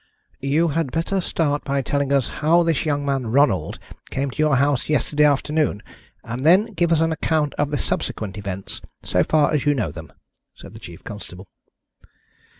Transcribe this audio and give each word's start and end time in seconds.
"You 0.41 0.69
had 0.69 0.89
better 0.89 1.21
start 1.21 1.63
by 1.63 1.83
telling 1.83 2.11
us 2.11 2.27
how 2.41 2.63
this 2.63 2.85
young 2.85 3.05
man 3.05 3.27
Ronald 3.27 3.77
came 4.09 4.31
to 4.31 4.37
your 4.39 4.55
house 4.55 4.89
yesterday 4.89 5.25
afternoon, 5.25 5.83
and 6.23 6.43
then 6.43 6.73
give 6.73 6.91
us 6.91 7.01
an 7.01 7.11
account 7.11 7.53
of 7.59 7.69
the 7.69 7.77
subsequent 7.77 8.35
events, 8.35 8.81
so 9.03 9.23
far 9.23 9.53
as 9.53 9.63
you 9.67 9.75
know 9.75 9.91
them," 9.91 10.11
said 10.55 10.73
the 10.73 10.79
chief 10.79 11.03
constable. 11.03 11.47